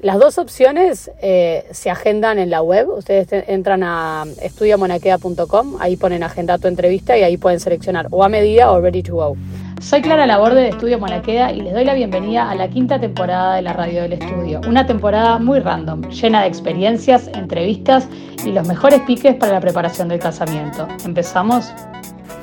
[0.00, 2.88] Las dos opciones eh, se agendan en la web.
[2.88, 8.28] Ustedes entran a estudiamonaquea.com, ahí ponen agenda tu entrevista y ahí pueden seleccionar o a
[8.28, 9.36] medida o ready to go.
[9.80, 13.56] Soy Clara Laborde de Estudio Monaqueda y les doy la bienvenida a la quinta temporada
[13.56, 14.60] de la Radio del Estudio.
[14.68, 18.08] Una temporada muy random, llena de experiencias, entrevistas
[18.44, 20.86] y los mejores piques para la preparación del casamiento.
[21.04, 21.72] ¿Empezamos?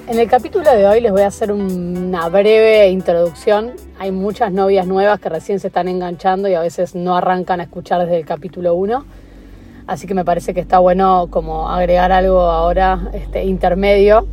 [0.08, 3.72] En el capítulo de hoy les voy a hacer una breve introducción.
[3.98, 7.64] Hay muchas novias nuevas que recién se están enganchando y a veces no arrancan a
[7.64, 9.04] escuchar desde el capítulo 1.
[9.88, 14.28] Así que me parece que está bueno como agregar algo ahora este, intermedio,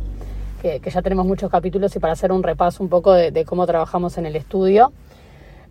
[0.61, 4.19] que, ya tenemos muchos capítulos y para hacer un repaso un poco de, cómo trabajamos
[4.19, 4.93] en el estudio.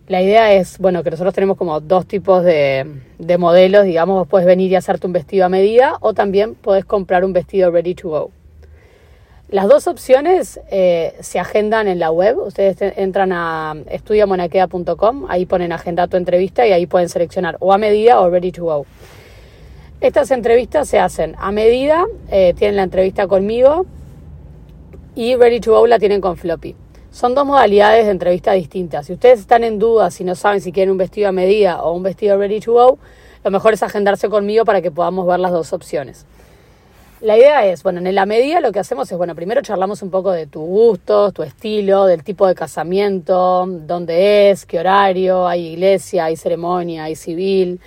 [0.08, 2.90] La idea es, bueno, que nosotros tenemos como dos tipos de,
[3.20, 7.24] de modelos, digamos, puedes venir y hacerte un vestido a medida o también puedes comprar
[7.24, 8.41] un vestido ready to go.
[9.52, 12.38] Las dos opciones eh, se agendan en la web.
[12.38, 17.76] Ustedes entran a estudiamonaquea.com, ahí ponen agenda tu entrevista y ahí pueden seleccionar o a
[17.76, 18.86] medida o ready to go.
[20.00, 23.84] Estas entrevistas se hacen a medida, eh, tienen la entrevista conmigo
[25.14, 26.74] y ready to go la tienen con Floppy.
[27.10, 29.04] Son dos modalidades de entrevista distintas.
[29.04, 31.92] Si ustedes están en duda, si no saben si quieren un vestido a medida o
[31.92, 32.98] un vestido ready to go,
[33.44, 36.24] lo mejor es agendarse conmigo para que podamos ver las dos opciones.
[37.22, 40.10] La idea es, bueno, en la medida lo que hacemos es, bueno, primero charlamos un
[40.10, 45.68] poco de tus gustos, tu estilo, del tipo de casamiento, dónde es, qué horario, hay
[45.68, 47.78] iglesia, hay ceremonia, hay civil.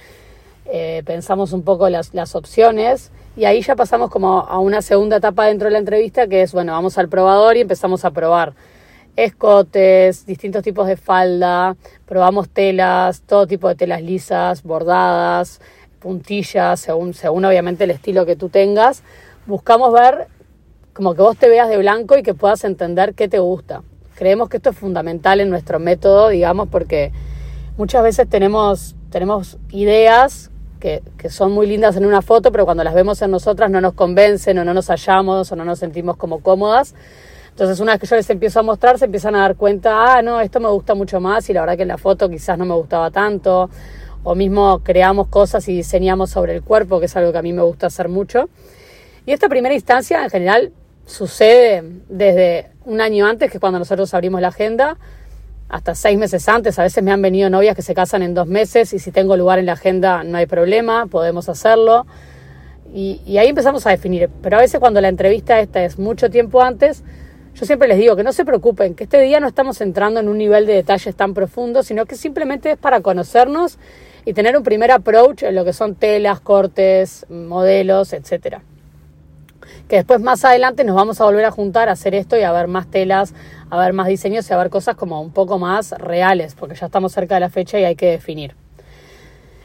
[0.67, 5.17] Eh, pensamos un poco las, las opciones y ahí ya pasamos como a una segunda
[5.17, 8.53] etapa dentro de la entrevista que es, bueno, vamos al probador y empezamos a probar
[9.17, 15.59] escotes, distintos tipos de falda, probamos telas, todo tipo de telas lisas, bordadas,
[16.05, 19.01] puntillas, según, según obviamente el estilo que tú tengas
[19.47, 20.27] buscamos ver
[20.93, 23.81] como que vos te veas de blanco y que puedas entender qué te gusta.
[24.13, 27.11] Creemos que esto es fundamental en nuestro método, digamos, porque
[27.75, 32.83] muchas veces tenemos, tenemos ideas que, que, son muy lindas en una foto, pero cuando
[32.83, 36.17] las vemos en nosotras no nos convencen o no nos hallamos o no nos sentimos
[36.17, 36.93] como cómodas.
[37.49, 40.21] Entonces, una vez que yo les empiezo a mostrar, se empiezan a dar cuenta, ah,
[40.21, 42.65] no, esto me gusta mucho más y la verdad que en la foto quizás no
[42.65, 43.71] me gustaba tanto.
[44.27, 47.53] O mismo creamos cosas y diseñamos sobre el cuerpo, que es algo que a mí
[47.53, 48.49] me gusta hacer mucho.
[49.27, 50.71] Y esta primera instancia en general
[51.05, 54.97] sucede desde un año antes, que es cuando nosotros abrimos la agenda,
[55.69, 56.79] hasta seis meses antes.
[56.79, 59.37] A veces me han venido novias que se casan en dos meses y si tengo
[59.37, 62.07] lugar en la agenda no hay problema, podemos hacerlo.
[62.91, 64.31] Y, ahí empezamos a definir.
[64.41, 67.03] Pero a veces cuando la entrevista esta es mucho tiempo antes,
[67.53, 70.29] yo siempre les digo que no se preocupen, que este día no estamos entrando en
[70.29, 73.77] un nivel de detalles tan profundo, sino que simplemente es para conocernos
[74.25, 78.63] y tener un primer approach en lo que son telas, cortes, modelos, etcétera
[79.87, 82.51] que después más adelante nos vamos a volver a juntar a hacer esto y a
[82.51, 83.33] ver más telas,
[83.69, 86.87] a ver más diseños y a ver cosas como un poco más reales, porque ya
[86.87, 88.55] estamos cerca de la fecha y hay que definir.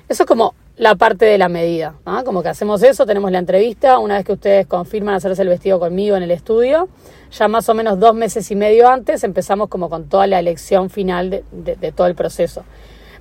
[0.09, 1.95] Eso es como la parte de la medida,
[2.25, 5.79] como que hacemos eso, tenemos la entrevista, una vez que ustedes confirman hacerse el vestido
[5.79, 6.89] conmigo en el estudio,
[7.31, 10.91] ya más o menos dos meses y medio antes empezamos como con toda la elección
[10.91, 12.65] final de, de todo el proceso.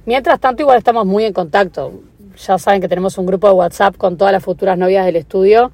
[0.05, 1.93] Mientras tanto, igual estamos muy en contacto.
[2.37, 5.71] Ya saben que tenemos un grupo de WhatsApp con todas las futuras novias del estudio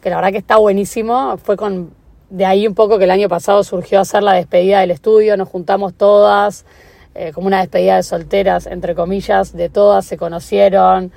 [0.00, 1.36] que la verdad que está buenísimo.
[1.38, 1.90] Fue con
[2.30, 5.48] de ahí un poco que el año pasado surgió hacer la despedida del estudio, nos
[5.48, 6.66] juntamos todas,
[7.14, 11.10] eh, como una despedida de solteras, entre comillas, de todas, se conocieron,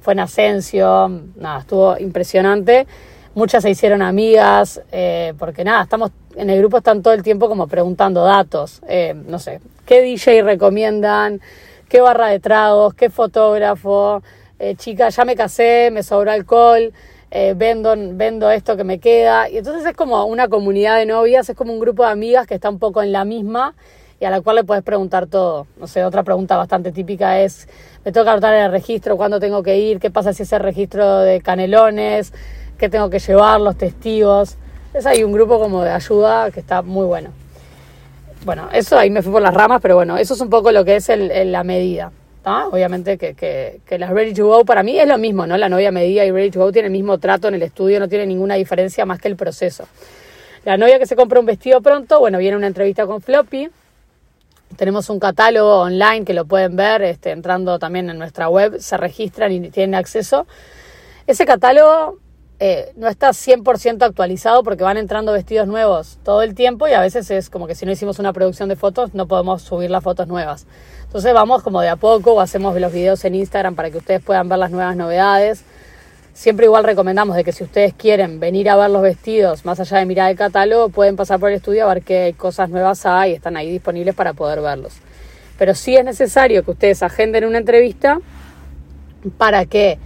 [0.00, 2.86] fue en Asensio, nada, estuvo impresionante.
[3.34, 7.48] Muchas se hicieron amigas, eh, porque nada, estamos en el grupo, están todo el tiempo
[7.48, 11.40] como preguntando datos, eh, no sé, ¿qué DJ recomiendan?
[11.88, 12.92] ¿Qué barra de tragos?
[12.92, 14.22] ¿Qué fotógrafo?
[14.76, 16.92] chica, ya me casé, me sobró alcohol
[17.30, 19.48] eh, vendo, vendo esto que me queda.
[19.48, 22.54] Y entonces es como una comunidad de novias, es como un grupo de amigas que
[22.54, 23.74] está un poco en la misma
[24.20, 25.66] y a la cual le puedes preguntar todo.
[25.78, 27.68] No sé, otra pregunta bastante típica es,
[28.04, 30.58] me tengo que anotar en el registro, cuándo tengo que ir, qué pasa si ese
[30.58, 32.34] registro de canelones,
[32.76, 34.56] qué tengo que llevar, los testigos.
[34.92, 37.30] Es ahí un grupo como de ayuda que está muy bueno.
[38.44, 40.84] Bueno, eso ahí me fui por las ramas, pero bueno, eso es un poco lo
[40.84, 42.12] que es el, la medida.
[42.44, 45.58] Obviamente que, que, que, las Ready to Go para mí es lo mismo, ¿no?
[45.58, 48.08] La novia medida y Ready to Go tiene el mismo trato en el estudio, no
[48.08, 49.86] tiene ninguna diferencia más que el proceso.
[50.64, 53.68] La novia que se compra un vestido pronto, bueno, viene una entrevista con Floppy.
[54.76, 58.96] Tenemos un catálogo online que lo pueden ver este, entrando también en nuestra web, se
[58.96, 60.46] registran y tienen acceso.
[61.26, 62.18] Ese catálogo
[62.60, 67.00] eh, no está 100% actualizado porque van entrando vestidos nuevos todo el tiempo y a
[67.00, 70.02] veces es como que si no hicimos una producción de fotos no podemos subir las
[70.02, 70.66] fotos nuevas.
[71.04, 74.20] Entonces vamos como de a poco o hacemos los videos en Instagram para que ustedes
[74.22, 75.62] puedan ver las nuevas novedades.
[76.34, 79.98] Siempre igual recomendamos de que si ustedes quieren venir a ver los vestidos más allá
[79.98, 83.34] de mirar el catálogo, pueden pasar por el estudio a ver qué cosas nuevas hay
[83.34, 84.94] están ahí disponibles para poder verlos.
[85.58, 88.20] Pero sí es necesario que ustedes agenden una entrevista
[89.36, 89.98] para que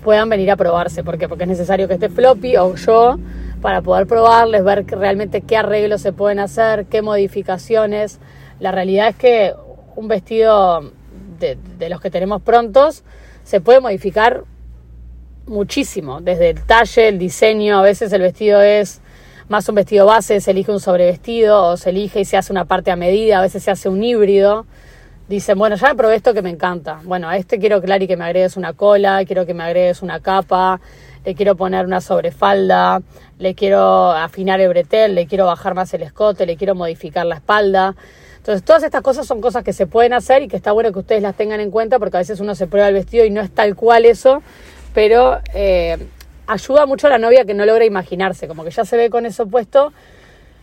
[0.00, 1.04] puedan venir a probarse.
[1.04, 1.28] ¿Por qué?
[1.28, 3.18] Porque es necesario que esté floppy o yo
[3.60, 8.18] para poder probarles, ver realmente qué arreglos se pueden hacer, qué modificaciones.
[8.58, 9.54] La realidad es que
[9.96, 10.92] un vestido
[11.38, 13.04] de, de los que tenemos prontos
[13.44, 14.44] se puede modificar
[15.46, 19.00] muchísimo, desde el talle, el diseño, a veces el vestido es
[19.48, 22.66] más un vestido base, se elige un sobrevestido o se elige y se hace una
[22.66, 24.64] parte a medida, a veces se hace un híbrido.
[25.30, 26.98] Dicen, bueno, ya me probé esto que me encanta.
[27.04, 30.18] Bueno, a este quiero, Clary, que me agregues una cola, quiero que me agregues una
[30.18, 30.80] capa,
[31.24, 33.00] le quiero poner una sobrefalda,
[33.38, 37.36] le quiero afinar el bretel, le quiero bajar más el escote, le quiero modificar la
[37.36, 37.94] espalda.
[38.38, 40.98] Entonces, todas estas cosas son cosas que se pueden hacer y que está bueno que
[40.98, 43.40] ustedes las tengan en cuenta porque a veces uno se prueba el vestido y no
[43.40, 44.42] es tal cual eso,
[44.94, 45.96] pero eh,
[46.48, 49.26] ayuda mucho a la novia que no logra imaginarse, como que ya se ve con
[49.26, 49.92] eso puesto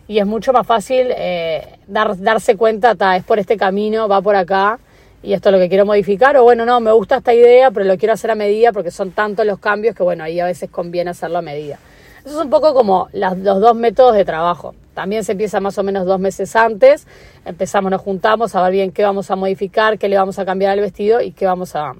[0.08, 4.34] y es mucho más fácil eh, dar, darse cuenta, es por este camino, va por
[4.34, 4.80] acá
[5.22, 7.84] y esto es lo que quiero modificar, o bueno, no, me gusta esta idea, pero
[7.84, 10.70] lo quiero hacer a medida porque son tantos los cambios que bueno, ahí a veces
[10.70, 11.78] conviene hacerlo a medida.
[12.24, 14.74] Eso es un poco como los dos métodos de trabajo.
[14.94, 17.06] También se empieza más o menos dos meses antes,
[17.44, 20.72] empezamos, nos juntamos a ver bien qué vamos a modificar, qué le vamos a cambiar
[20.72, 21.92] al vestido y qué vamos a,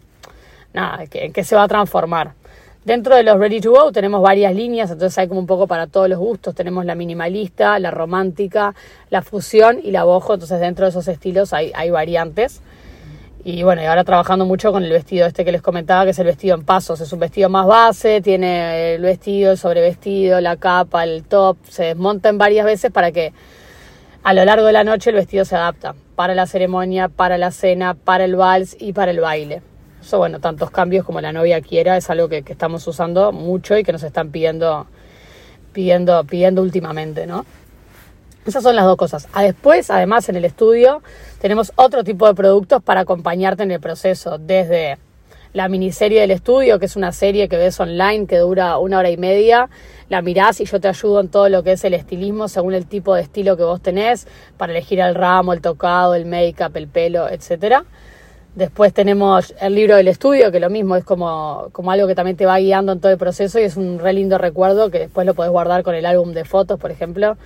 [0.73, 2.33] nada, en qué se va a transformar.
[2.89, 5.89] Dentro de los Ready to Go tenemos varias líneas, entonces hay como un poco para
[5.89, 6.55] todos los gustos.
[6.55, 8.75] Tenemos la minimalista, la romántica,
[9.11, 10.33] la fusión y la bojo.
[10.33, 12.63] Entonces dentro de esos estilos hay, hay variantes.
[13.45, 16.19] Y bueno, y ahora trabajando mucho con el vestido este que les comentaba, que es
[16.19, 17.03] el vestido en pasos.
[17.03, 21.59] Es un vestido más base, tiene el vestido, el sobrevestido, la capa, el top.
[21.69, 23.35] Se desmonta en varias veces para que
[24.23, 27.51] a lo largo de la noche el vestido se adapta para la ceremonia, para la
[27.51, 29.61] cena, para el vals y para el baile
[30.17, 33.93] bueno, tantos cambios como la novia quiera es algo que, estamos usando mucho y que
[33.93, 34.87] nos están pidiendo,
[35.73, 37.45] pidiendo, pidiendo últimamente, ¿no?
[38.47, 39.29] Esas son las dos cosas.
[39.35, 41.03] A después, además, en el estudio
[41.41, 44.97] tenemos otro tipo de productos para acompañarte en el proceso, desde
[45.53, 49.11] la miniserie del estudio, que es una serie que ves online que dura una hora
[49.11, 49.69] y media,
[50.09, 52.87] la mirás y yo te ayudo en todo lo que es el estilismo según el
[52.87, 56.89] tipo de estilo que vos tenés, para elegir el ramo, el tocado, el make-up, el
[56.89, 57.85] pelo, etcétera
[58.59, 62.37] Después tenemos el libro del estudio, que lo mismo es como, como algo que también
[62.37, 65.25] te va guiando en todo el proceso y es un re lindo recuerdo que después
[65.29, 67.37] lo podés guardar con el álbum de fotos, por ejemplo.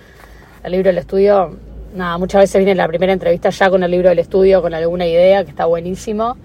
[0.63, 1.55] El libro del estudio,
[1.93, 5.05] nada, muchas veces viene la primera entrevista ya con el libro del estudio, con alguna
[5.05, 6.35] idea, que está buenísimo.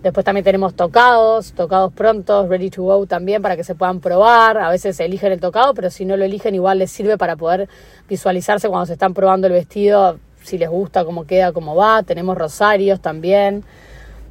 [0.00, 4.58] Después también tenemos tocados, tocados prontos, ready to go también para que se puedan probar.
[4.58, 7.68] A veces eligen el tocado, pero si no lo eligen igual les sirve para poder
[8.08, 12.04] visualizarse cuando se están probando el vestido, si les gusta, cómo queda, cómo va.
[12.04, 13.64] Tenemos rosarios también.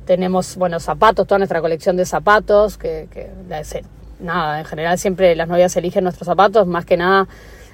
[0.06, 3.30] Tenemos, bueno, zapatos, toda nuestra colección de zapatos, que, que
[4.20, 7.28] nada, en general siempre las novias eligen nuestros zapatos, más que nada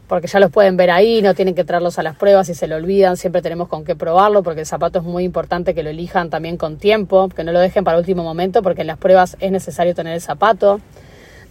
[0.09, 2.67] porque ya los pueden ver ahí, no tienen que traerlos a las pruebas y se
[2.67, 5.91] lo olvidan, siempre tenemos con qué probarlo, porque el zapato es muy importante que lo
[5.91, 9.37] elijan también con tiempo, que no lo dejen para último momento, porque en las pruebas
[9.39, 10.81] es necesario tener el zapato.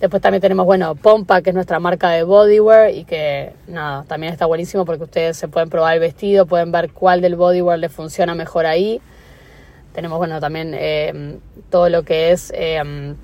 [0.00, 4.32] Después también tenemos, bueno, Pompa, que es nuestra marca de bodywear y que, nada, también
[4.32, 7.92] está buenísimo porque ustedes se pueden probar el vestido, pueden ver cuál del bodywear les
[7.92, 9.00] funciona mejor ahí.
[9.92, 11.38] Tenemos, bueno, también eh,
[11.70, 13.14] todo lo que es eh,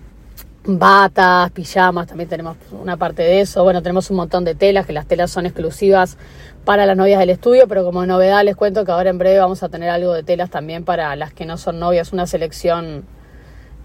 [0.66, 3.62] batas, pijamas, también tenemos una parte de eso.
[3.64, 6.16] Bueno, tenemos un montón de telas, que las telas son exclusivas
[6.64, 9.62] para las novias del estudio, pero como novedad les cuento que ahora en breve vamos
[9.62, 13.04] a tener algo de telas también para las que no son novias, una selección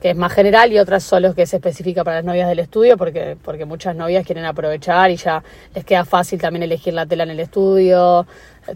[0.02, 2.96] que es más general y otras solo que es específica para las novias del estudio
[2.96, 5.44] porque, porque muchas novias quieren aprovechar y ya
[5.76, 8.26] les queda fácil también elegir la tela en el estudio.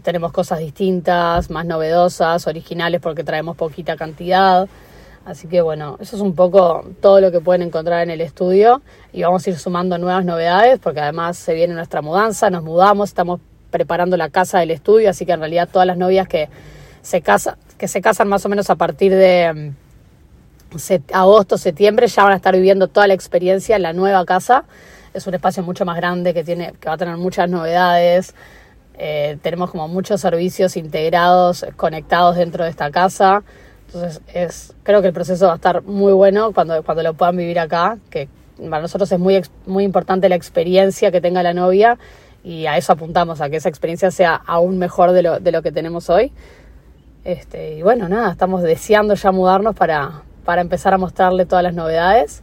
[0.02, 4.68] Tenemos cosas distintas, más novedosas, originales porque traemos poquita cantidad.
[5.24, 8.82] Así que bueno, eso es un poco todo lo que pueden encontrar en el estudio
[9.12, 13.08] y vamos a ir sumando nuevas novedades porque además se viene nuestra mudanza, nos mudamos,
[13.08, 16.50] estamos preparando la casa del estudio, así que en realidad todas las novias que
[17.00, 19.72] se casan, que se casan más o menos a partir de
[21.12, 24.64] agosto, septiembre, ya van a estar viviendo toda la experiencia en la nueva casa.
[25.12, 28.34] Es un espacio mucho más grande que, tiene, que va a tener muchas novedades.
[28.96, 33.42] Eh, tenemos como muchos servicios integrados, conectados dentro de esta casa.
[33.86, 37.36] Entonces es, creo que el proceso va a estar muy bueno cuando, cuando lo puedan
[37.36, 38.28] vivir acá, que
[38.70, 41.98] para nosotros es muy, muy importante la experiencia que tenga la novia
[42.44, 45.62] y a eso apuntamos, a que esa experiencia sea aún mejor de lo, de lo
[45.62, 46.32] que tenemos hoy.
[47.24, 51.74] Este, y bueno, nada, estamos deseando ya mudarnos para, para empezar a mostrarle todas las
[51.74, 52.42] novedades.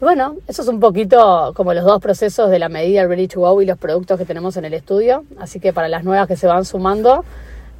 [0.00, 3.62] Bueno, eso es un poquito como los dos procesos de la medida Ready to Go
[3.62, 5.24] y los productos que tenemos en el estudio.
[5.38, 7.24] Así que para las nuevas que se van sumando,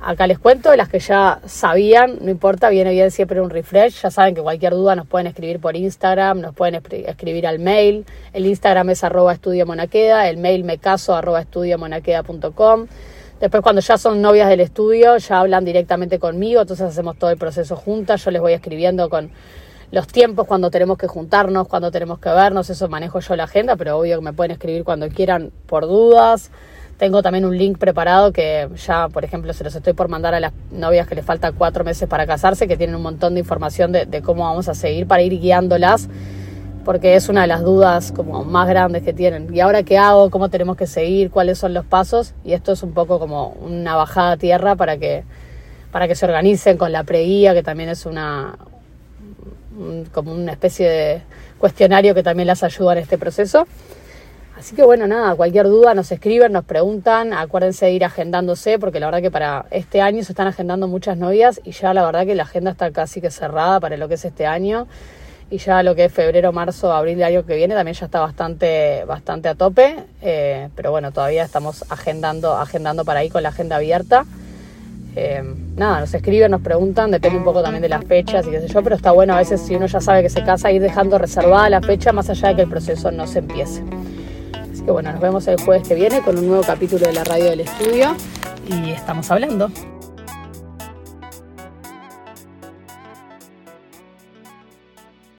[0.00, 4.00] acá les cuento, las que ya sabían, no importa, viene bien siempre un refresh.
[4.00, 8.06] Ya saben que cualquier duda nos pueden escribir por Instagram, nos pueden escribir al mail.
[8.32, 12.86] El Instagram es arroba estudio el mail me caso arroba estudio monaqueda.com.
[13.40, 17.36] Después cuando ya son novias del estudio, ya hablan directamente conmigo, entonces hacemos todo el
[17.36, 19.30] proceso juntas, yo les voy escribiendo con
[19.94, 23.76] los tiempos, cuando tenemos que juntarnos, cuando tenemos que vernos, eso manejo yo la agenda,
[23.76, 26.50] pero obvio que me pueden escribir cuando quieran por dudas.
[26.96, 30.40] Tengo también un link preparado que ya, por ejemplo, se los estoy por mandar a
[30.40, 33.92] las novias que les falta cuatro meses para casarse, que tienen un montón de información
[33.92, 36.08] de, cómo vamos a seguir para ir guiándolas
[36.84, 39.48] porque es una de las dudas como más grandes que tienen.
[39.54, 40.28] ¿Y ahora qué hago?
[40.28, 41.30] ¿Cómo tenemos que seguir?
[41.30, 42.34] ¿Cuáles son los pasos?
[42.44, 45.24] Y esto es un poco como una bajada a tierra para que,
[45.92, 48.58] para que se organicen con la preguía, que también es una
[50.12, 51.22] como una especie de
[51.58, 53.66] cuestionario que también las ayuda en este proceso.
[54.56, 59.00] Así que bueno, nada, cualquier duda nos escriben, nos preguntan, acuérdense de ir agendándose, porque
[59.00, 62.24] la verdad que para este año se están agendando muchas novias y ya la verdad
[62.24, 64.86] que la agenda está casi que cerrada para lo que es este año
[65.50, 68.20] y ya lo que es febrero, marzo, abril del año que viene también ya está
[68.20, 73.50] bastante, bastante a tope, eh, pero bueno, todavía estamos agendando, agendando para ahí con la
[73.50, 74.24] agenda abierta.
[75.16, 75.42] Eh,
[75.76, 78.68] nada, nos escriben, nos preguntan, depende un poco también de las fechas y qué sé
[78.68, 81.18] yo, pero está bueno a veces si uno ya sabe que se casa ir dejando
[81.18, 83.82] reservada la fecha más allá de que el proceso no se empiece.
[84.72, 87.22] Así que bueno, nos vemos el jueves que viene con un nuevo capítulo de la
[87.22, 88.16] radio del estudio
[88.68, 89.70] y estamos hablando.